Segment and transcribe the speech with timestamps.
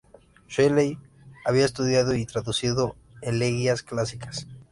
[0.47, 0.97] Shelley
[1.45, 4.47] había estudiado y traducido elegías clásicas.